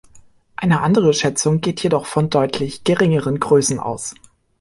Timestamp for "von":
2.07-2.31